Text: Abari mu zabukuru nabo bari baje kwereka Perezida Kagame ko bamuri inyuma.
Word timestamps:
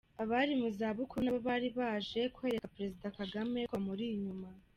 Abari 0.21 0.53
mu 0.61 0.69
zabukuru 0.77 1.21
nabo 1.23 1.39
bari 1.49 1.69
baje 1.79 2.21
kwereka 2.35 2.71
Perezida 2.75 3.07
Kagame 3.19 3.59
ko 3.63 3.67
bamuri 3.73 4.05
inyuma. 4.15 4.47